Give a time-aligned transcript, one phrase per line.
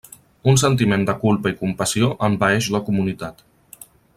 [0.53, 3.45] Un sentiment de culpa i compassió envaeix la comunitat.